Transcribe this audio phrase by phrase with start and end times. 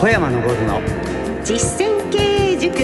[0.00, 0.80] 小山昇の。
[1.44, 2.16] 実践経
[2.52, 2.74] 営塾。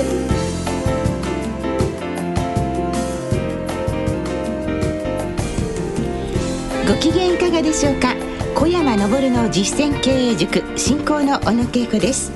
[6.86, 8.14] ご機嫌いかがでしょうか？
[8.54, 12.32] 小山昇の実践経営塾進行の小野恵子です。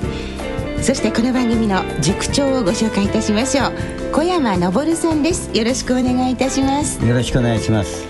[0.81, 3.73] そしてこの番組の塾長をご紹介いたしましょう。
[4.11, 5.55] 小山昇さんです。
[5.55, 7.05] よろしくお願いいたします。
[7.05, 8.07] よろしくお願いします。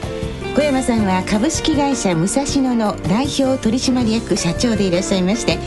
[0.56, 5.58] 小山さんは株式会社武蔵野の代表取締役社長でいらっしゃいまして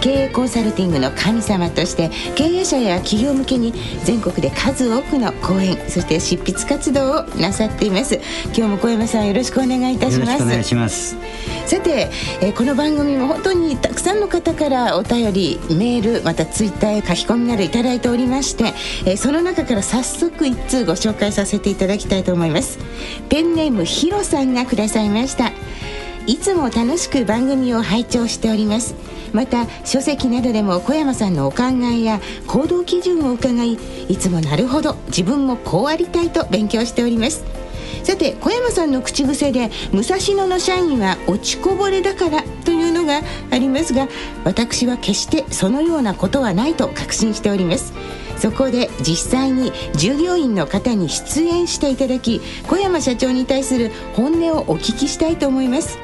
[0.00, 3.72] 経営コンサルティングの神様として経営者や企業向けに
[4.04, 8.20] 全国で数多くの講演そして執筆活動をなさっています。
[8.46, 10.42] 今日も小山さんよろしくお願いいたします。
[10.42, 11.16] お願いします。
[11.66, 18.72] さて、えー、この番組も本当にたくさんの方からお便りメールまたツイッターへ書き込みなどいただいておりまして、
[19.06, 22.78] えー、その中から早速一通ご紹介させていただきたいと思います。
[23.28, 25.52] ペンネームひろさんがくださいました。
[26.26, 28.94] いつも楽しく番組を拝聴しております
[29.32, 33.74] また書籍などでも小山さんのお考えや行動基準を伺い
[34.08, 37.44] いつもなるほど自分もこうありたいと勉強しております。
[38.02, 44.08] さて小山さんの口癖で武蔵野の社員は落ちこぼれだからというのがありますが
[44.44, 47.92] 私は決してそのようなことはないと確信しております。
[48.38, 55.98] そこで実際に従業員の方に出演していただき小山社長に対する本音をお聞きしたいと思います。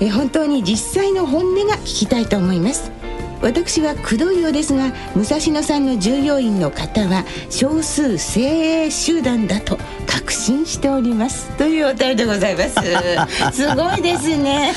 [0.00, 2.97] え本当に実際の本音が聞きたいと思います。
[3.40, 12.74] 私はくどいようですが武蔵野さんの従業員の方は少数精鋭集団だと確信しておりますというお便りでございます。
[13.52, 14.72] すごいですね。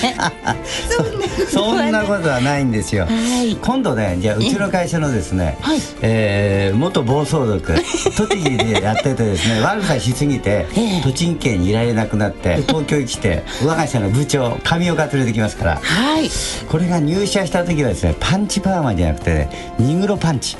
[1.50, 10.68] そんなことはないんですよ、はい、今度ねじゃあうちの会社のですね、はい、えー、元暴走族栃木でやっててですね悪さしすぎて、
[11.03, 16.30] 栃木県にいられなくなって東京に来て我が社の部長上岡連れてきますから、はい、
[16.70, 20.58] これが入社した時はですねパンチパーマじゃなくて、ね、ニグロパンチ。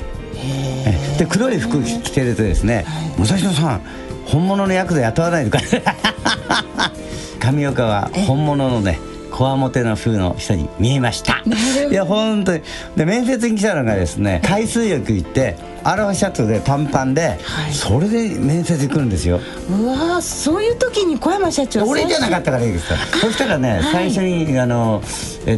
[1.18, 2.84] で黒い服着てるとですね、
[3.18, 3.82] 武蔵野さん
[4.26, 5.58] 本物のヤクザ雇わないのか。
[7.38, 8.98] 上岡は本物のね
[9.30, 11.42] こわもての風の人に見えました。
[11.90, 12.62] いや本当に。
[12.96, 19.40] で面接に来たのがですね海水浴行ってアロハシャツで短パンで、はい、それで面接来るんですよ。
[19.70, 25.02] うわそういう時に小山社長俺じゃなかったからいいですよそしたらね、はい、最初にあの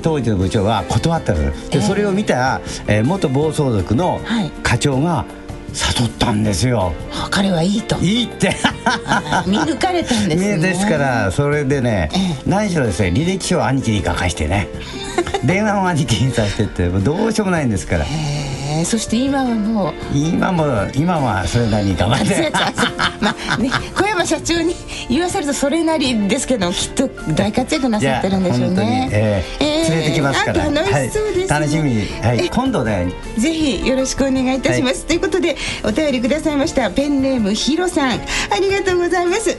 [0.02, 1.40] 当時の部長は断ったの。
[1.40, 4.20] で、えー、それを見た、えー、元暴走族の
[4.62, 6.92] 課長が、はい悟ったんですよ。
[7.30, 7.96] 彼はいいと。
[7.96, 8.54] いいって。
[9.46, 10.58] 見抜かれたんですね。
[10.62, 14.68] ですからそれでね、ええ、何しろですね履歴書を兄貴に書かしてね。
[15.44, 18.06] 電話を兄貴にさせてってどうしようもないんですから
[18.84, 20.64] そして今はもう今も
[20.94, 22.50] 今はそれなりに頑張って。
[23.20, 24.74] まあね小山社長に
[25.08, 30.70] 言わせるとそれなりですけどきっと大活躍なさってるんでしょうね、えー、えー、連れてきますから。
[30.70, 31.46] 楽しそうです、ね。
[31.46, 36.90] はい、楽しみ、はい、今度ねぜひよろしくお願いいたします、はい、ということでお便りくださいました。
[36.90, 38.10] ペンネームヒロさん。
[38.12, 38.18] あ
[38.60, 39.56] りがとうございます。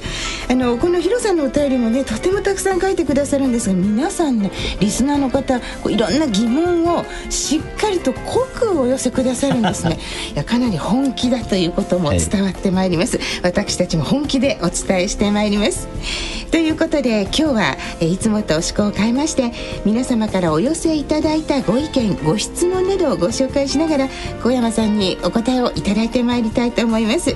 [0.49, 9.99] あのこのヒロさんのお便りもねとてもたくさん書いてくださるんですが皆さんねリスナーの方いろんな疑問をしっかりと濃くお寄せくださるんですね。
[10.33, 15.87] いやかなり本気だということも伝わってまいります、はい、私たちも本気でお伝えしてまいります
[16.51, 19.51] ということで今日はいつもと趣向を変えまして
[19.85, 24.07] 皆様からお寄せいただいたご意見ご質問などをご紹介しながら
[24.43, 27.35] 小山さんにお答えをいただいてまいりたいと思います。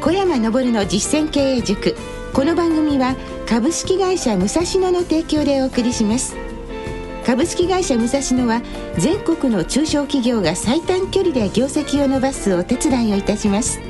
[0.00, 1.94] 小山昇の実践経営塾。
[2.32, 3.16] この番組は
[3.46, 6.36] 株式会社武蔵野の提供でお送りします。
[7.26, 8.62] 株式会社武蔵野は
[8.96, 13.89] 全国の中小企業が最短距離で業績を伸ばすお手伝いをいたします。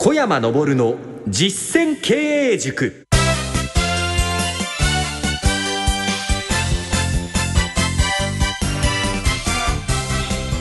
[0.00, 0.94] 小山昇の
[1.26, 2.14] 実践経
[2.52, 3.04] 営塾。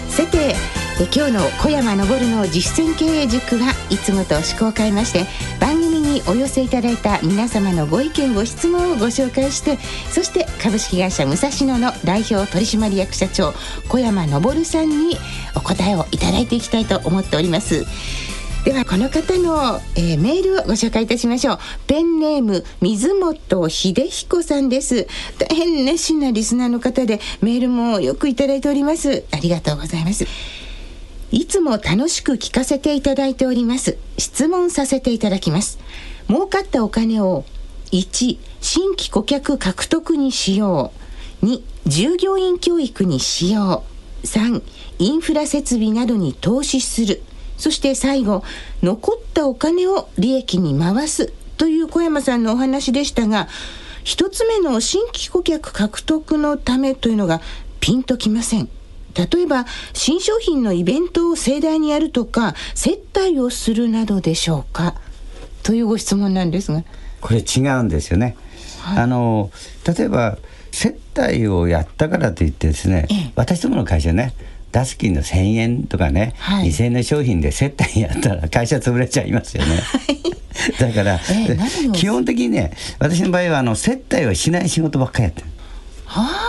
[0.09, 0.56] さて
[1.16, 5.28] 今日の小山昇の実践経営塾はいつもと趣向を変えまして
[5.62, 9.78] 番組にお寄せいただいた皆様のご意見ご質問をご紹介して
[10.09, 13.53] そして株式会社武蔵野の代表取締役社長
[13.88, 15.16] 小山昇さんに
[15.56, 17.85] お答えをいただいていきたいと思っております。
[18.67, 21.58] ではこの方の、えー、メールをご紹介いたしましょう。
[21.87, 25.08] ペンネーム水本秀彦さんです。
[25.40, 29.23] 大変熱心なリスナーの方でメールもよくいただいております。
[29.31, 30.25] ありがとうございます。
[31.31, 33.97] いつも楽しく聞かせていただいております。
[34.17, 35.79] 質問させていただきます。
[36.28, 37.46] 儲かったお金を
[37.93, 40.91] 1新規顧客獲得にしよ
[41.41, 41.46] う。
[41.46, 43.85] 2従業員教育にしよ
[44.23, 44.28] う。
[44.28, 44.61] 3
[44.99, 47.23] インフラ設備などに投資する。
[47.58, 48.44] そして最後
[48.84, 53.48] 残ったお金を利益に回すという小山さんのお話でしたが
[54.04, 57.42] 一つ目の新規顧客獲得のためというのが
[57.80, 58.70] ピンときません。
[59.16, 64.96] 例えば新商品のイベントを盛大にやるとか接待をするなどでしょうか。
[65.64, 66.84] というご質問なんですが。
[67.20, 68.38] これ違うんですよね、
[68.80, 69.52] はい、あの
[69.86, 70.38] 例えば
[70.72, 74.34] 接待をやったからといってですね、ええ、私どもの会社ね
[74.78, 79.82] 出す金の1000円とかね、はい、2000円の商品で接待やったら会社潰れちゃいますよね。
[80.79, 85.47] だから、 えー、基本的にね私の場合はあの接待をしない仕事ばっかりやってる。
[86.06, 86.47] はあ、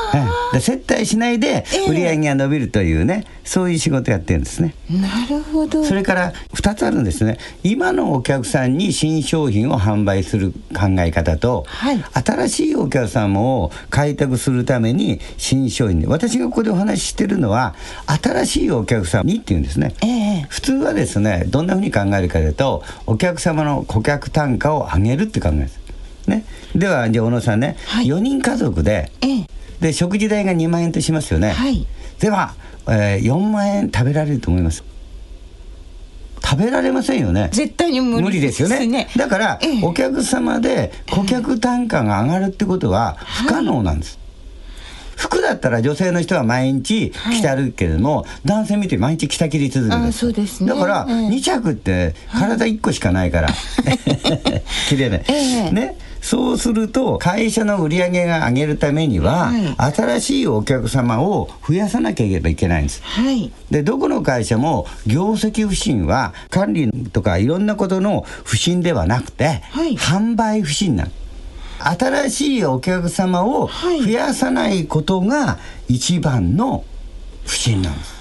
[0.61, 4.75] 接待しないで売り上げが伸びるというね、えー、そういう仕事やってるんですね。
[4.91, 5.85] なるほど。
[5.85, 7.39] それから2つあるんですね。
[7.63, 17.75] 今のお客さんに新商品を販売する考え方と、はい、新しいお客様を開拓するために新商品で私がここでお話ししてるのは
[18.07, 19.95] 新しいお客様にっていうんですね。
[20.03, 25.89] えー、普通はですねどんなふうに考えるかというとお客様の顧客単価を上げるって考えです。
[26.29, 26.45] ね、
[26.75, 29.47] ではじゃあ小野さんね、はい、4人家族で、ええ、
[29.81, 31.87] で食事代が2万円としますよね、はい、
[32.19, 32.55] では、
[32.89, 34.85] えー、4万円食べられると思います。
[36.43, 37.51] 食べられませんよね。
[37.53, 39.09] 絶対に無理ですよね。
[39.17, 44.29] だから、ええ、お客様で顧客単価が上がるってことは不可能なんです、はい
[45.19, 53.49] 服だったら女性の人は毎日着て歩くけれども、はい、男性見て毎日着たきり続けるそうです、ね、だから、2着って体1個しかないから、
[54.89, 55.73] 着れない、 え。
[55.73, 55.99] ね
[56.29, 63.03] そうすると会社の売り上げが上げるためには、はい、新しいお客様を増やさなければいけないんです。
[63.03, 71.11] はい、でどこの会社も業績不振は管理とかいろんなことの不振ではなくて、はい、販売不振なの。
[71.79, 75.59] 新しいお客様を増やさないことが
[75.89, 76.85] 一番の
[77.47, 78.18] 不振なんです。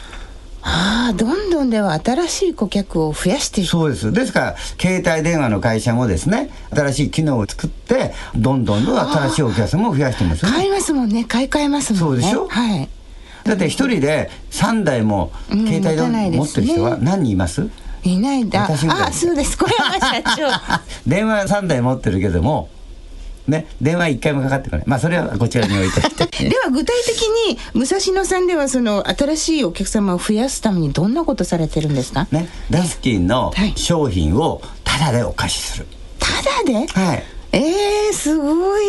[0.70, 4.12] ああどんどんでは新しい顧客を増やしてそうです。
[4.12, 10.52] ですから携帯電話の会社もですね新しい機能を作ってどんどんどん新しいお客様を増やしてますね。
[10.52, 11.24] 買いますもんね。
[11.24, 12.22] 買い替えますもんね。
[12.24, 12.48] そうでしょ？
[12.50, 12.90] はい。
[13.46, 17.70] だって一人で3台も携帯電話持ってる人は何人います、
[18.04, 18.44] いない。
[18.44, 19.58] んだあそうです。
[19.58, 20.80] 小山社長。
[21.10, 22.68] 電話3台持ってるけども
[23.48, 24.86] ね、電話一回もかかってこない。
[24.88, 26.02] まあ、それはこちらに置いて
[26.50, 32.28] では、具体的に、武蔵野さんでは、その、新しいお客様を増やすために、どんなことされてるんですか？
[32.32, 35.88] ね、ダスキンの商品をタダでお貸しする。
[36.20, 36.28] タ
[36.64, 36.88] ダで？
[36.88, 37.24] はい。
[37.54, 38.84] えー、すごい。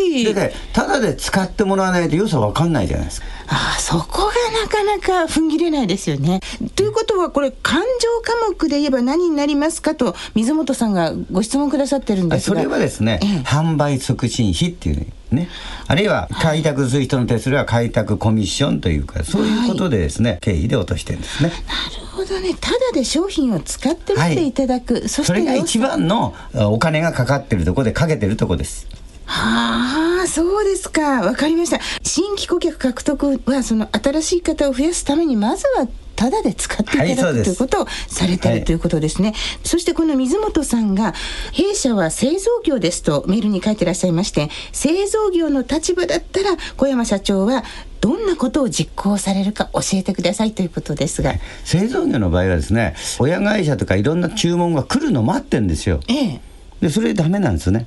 [0.72, 3.26] ただで使ってもらわないと良さわかんないじゃないですか。
[3.48, 6.40] ああ、そこがなかなか踏ん切れないですよね。
[6.76, 7.86] ということは、これ、感情
[8.22, 12.56] 科目で言えば何になりますかと、水本さんがご質問くださってるんですが。
[12.56, 15.48] それはですね、ええ、販売促進費っていうね。
[15.86, 21.50] あるいは開拓する人の手数料は開拓コミッションというか、そういうことでですね、はい、経費で落としてるんですね。
[21.50, 22.54] なるほどね。
[22.60, 24.94] ただで商品を使ってみていただく。
[24.94, 28.86] はい、そそれが一番のお金がかかってるところでかけてるところです。
[29.28, 31.20] はあ、そうですか。
[31.20, 31.78] わかりました。
[32.02, 35.86] 新規顧客獲得は、その新しい方を増やすために、まずは
[36.16, 39.34] ただで使っていただく、はい、ということをされてる、はい、ということですね。
[39.62, 41.14] そしてこの水本さんが、
[41.52, 47.62] 弊社は製造業ですとメールに書いてらっしゃいまして、製造業の立場だったら、小山社長は
[48.00, 51.34] どんなことを実行されるか教えてくださいということですが。
[51.64, 56.00] 製造業の場合はですね、親会社とかいろんな注文が来るの待ってんですよ。
[56.08, 56.40] ええ。
[56.80, 57.86] で、それダメなんですね。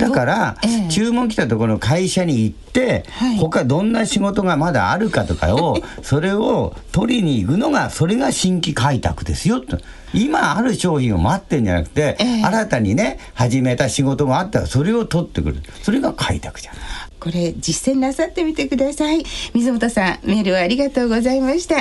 [0.00, 9.78] だから、ええ、注文来たところの会社に行って、はい、他どんな仕事がまだあるかとかを、 それを取りに行くのが、それが新規開拓ですよと。
[10.12, 15.62] 今ある商品を待ってんじゃなくて、え、新たにね、始めた仕事があったら、それを取ってくる。
[15.82, 16.80] それが開拓じゃない。
[17.20, 19.24] これ実践なさってみてください。
[19.54, 21.76] 水本さん、メールありがとうございました。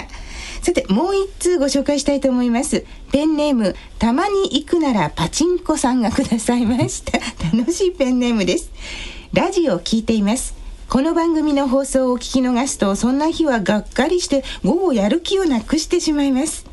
[0.62, 2.86] さて、もう一通ご紹介したいと思います。
[3.12, 7.20] ペンネーム、たまに行くならパチンコさんがくださいました。
[7.56, 8.72] 楽しいペンネームです。
[9.34, 10.56] ラジオを聞いています。
[10.90, 16.66] この番組の放送を聞き逃すと、そんな日はがっかりして午後やる気をなくしてしまいます。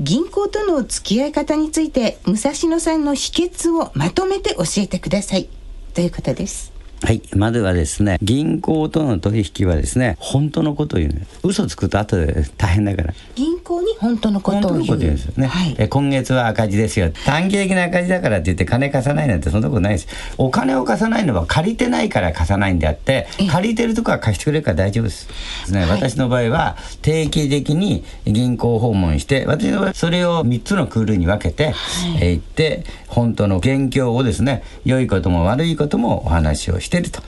[0.00, 5.48] 銀行との付き合い方について、武蔵野さんの秘訣をまとめて教えてください。
[5.94, 6.75] ということです。
[7.02, 7.20] はい。
[7.34, 11.20] まずはですね、銀行との取引はですね、本当のことを言うの。
[11.42, 13.14] 嘘つくと後で大変だから。
[13.34, 14.98] 銀行に本当のことを言う。
[14.98, 15.48] ですよね。
[15.48, 17.10] はい、え今月は赤字ですよ。
[17.24, 20.08] 短期的な赤字だからって言って金貸さないなんてそんなことないです。
[20.38, 25.28] お金を貸さないのは借りてないから貸さないんであって、借りてるとこは貸してくれるから大丈夫です。
[25.72, 31.74] ね、はい、私の場合は定期的に銀行訪問して、私はそれを3つのクールに分けて、はい、
[32.22, 37.20] え行って、本当の現況をですね、良いことも悪いこともお話をしてると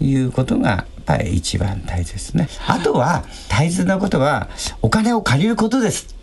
[0.00, 2.48] いうことが、やっぱり一番大切ですね。
[2.66, 4.48] あとは大切なことは
[4.82, 6.16] お金を借りることです。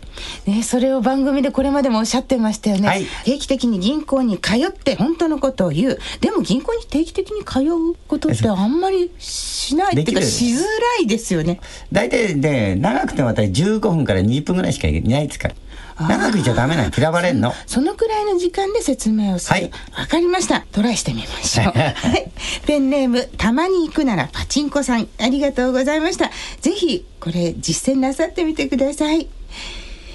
[0.46, 5.98] ね、それを番組でこれまでもおっしゃってましたよね、はい、定期的に銀行に通って本当のことを言う。
[6.20, 10.00] でも銀行に定期的に通うことってあんまりしない。
[10.00, 10.64] っていうかしづら
[11.02, 11.60] いですよね。
[11.90, 15.54] 大体ね長くてもまた15分から20分ぐらいしかいないですから
[16.00, 17.52] 長くいちゃダメなの嫌われんの。
[17.66, 19.64] そのくらいの時間で説明をする。
[19.64, 20.60] わ、はい、かりました。
[20.72, 21.66] トライしてみましょう。
[21.66, 22.32] はい。
[22.66, 25.08] ペンネームたまに行くならパチンコさん。
[25.20, 26.30] ありがとうございました。
[26.60, 29.28] ぜひこれ実践なさってみてください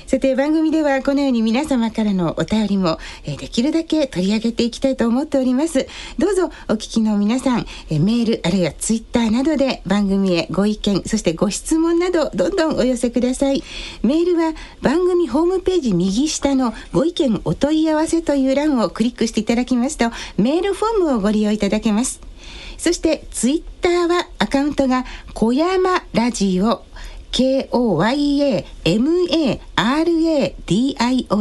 [0.10, 5.86] さて番組ではこのように皆様からのお便りも、え、できるだけ取り上げていきたいと思っております。
[6.18, 13.62] どうぞお聞きの皆さん、え、メールあるいはツイッターなどで番組へご意見そしてご質問などどんどんお寄せください。
[14.02, 20.06] メールは番組ホームページ右下のご意見お問い合わせという欄をクリックしていただきますと
[20.38, 22.20] メールフォームをご利用いただけます。
[22.80, 26.84] そしてツイッターはアカウントが小山ラジオ
[27.32, 28.66] K-O-Y-A-M-A-R-A-D-I-O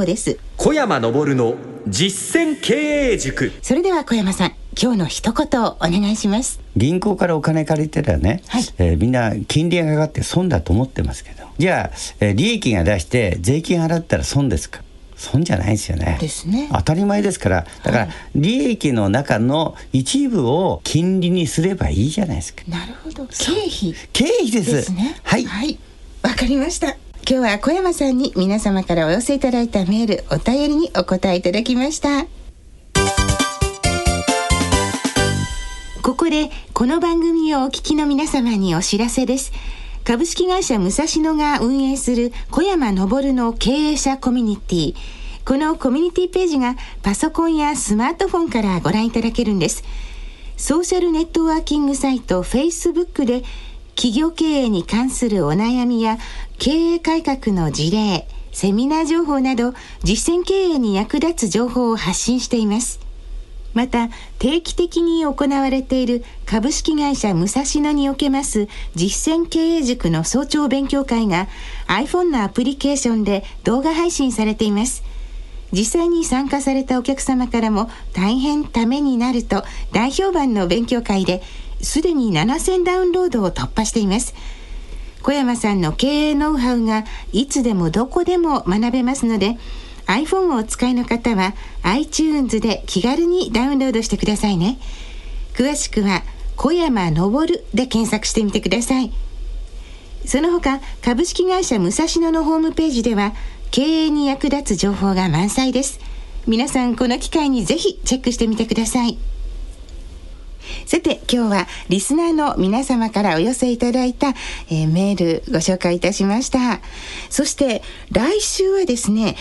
[0.04, 0.38] です。
[0.56, 1.54] 小山昇の
[1.86, 2.74] 実践経
[3.12, 3.52] 営塾。
[3.62, 6.60] それでは小山さん今日の一言お願いします。
[6.76, 11.44] 銀行からお金借りてたらね、はい、えー、みんな金利がかかって損だと思ってますけど。
[11.58, 14.80] じゃあ、えー、利益が出して税金払ったら損ですか？
[15.18, 16.16] 損じゃないですよね。
[16.20, 16.70] ですね。
[16.72, 22.62] 当たり前ですから、だから利益の中の一部を金利にすればいいじゃないですか。
[22.68, 23.26] なるほど。
[23.26, 23.94] 経費。
[24.12, 24.70] 経費です。
[24.72, 25.16] ですね。
[25.22, 25.44] はい。
[25.44, 25.78] はい
[26.22, 26.96] わかりました今
[27.26, 32.26] 日は小山さんに皆様からお寄せいただいたメールお便りにお答えいただきました
[36.02, 39.52] ここでこの番組をお聞きの皆様にお知らせです
[40.08, 44.94] 株式会社武蔵野が運営する小山昇の経営者コミュニティ
[45.44, 49.84] このコミュニティページがパソコンやスマートフォンからご覧いただけるんです
[50.56, 53.42] ソーシャルネットワーキングサイト Facebook で
[53.96, 56.16] 企業経営に関するお悩みや
[56.58, 59.74] 経営改革の事例、セミナー情報など
[60.04, 63.07] 実践経営に役立つ情報を発信しています。
[63.74, 64.08] また
[64.38, 71.48] 定期的に行われている株式会社武蔵野におけます実践経営塾の早朝勉強会が
[71.86, 75.04] iPhone のアプリケーションで動画配信されています。
[75.72, 81.42] 実際に参加されたお客様からも大変ためになると大評判の勉強会で
[81.80, 84.34] すでに7000ダウンロードを突破しています
[85.22, 89.58] 小山さんの経営ノウハウがいつでもどこでも学べますので
[90.08, 94.78] iPhone をお使いの方は iTunes で気軽にダウンロードしてくださいね。
[95.54, 96.22] 詳しくは
[96.56, 99.12] 小山昇で検索してみてください。
[100.24, 103.34] その他株式会社武蔵野のホームページでは
[103.70, 106.00] 経営に役立つ情報が満載です。
[106.46, 109.18] 皆さんこの機会にぜひチェックしてみてください。
[110.86, 114.28] さて今日はリスナーの皆様からお寄せいただいた、
[114.70, 116.80] えー、メールご紹介いたしました。
[117.30, 119.36] そして来週はですね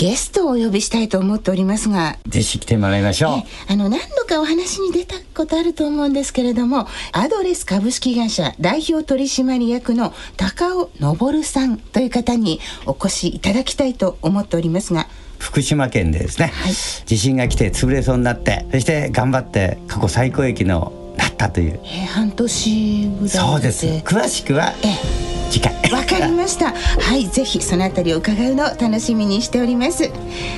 [0.00, 2.16] ゲストをお呼びしたいと思っておりますが。
[2.26, 3.70] ぜひ来てもらいましょう。
[3.70, 15.06] あの何度かお話に出たことあると思うんですけれどもアドレス株式会社代表取締役の高尾昇さんという方にお越しいただきたいと思っておりますが。
[15.38, 23.86] 福島県でですね、はい、地震が来て潰れそうになってそして頑張って過去最高益のなったという、えー、半年ぐらいそうです。
[23.86, 25.74] 詳しくは、えー次回。
[25.90, 26.72] わかりました。
[26.72, 30.10] はいぜひそのあたりを伺うのを楽しみにしております。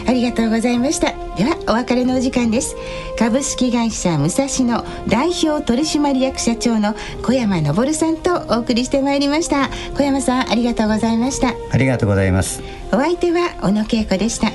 [0.07, 1.13] ありがとうございました。
[1.37, 2.77] ではお別れのお時間です。
[3.19, 9.71] 株式会社武蔵野代表取締役社長の小山昇さんとお送りしてまいりました。
[9.97, 11.55] 小山さんありがとうございました。
[11.71, 12.63] ありがとうございます。
[12.93, 14.53] お相手は小野恵子でした。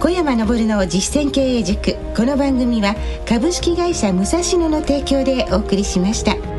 [0.00, 1.94] 小山昇の実践経営塾。
[2.16, 2.96] この番組は
[3.28, 6.49] 株式会社武蔵野の提供でお送りしました。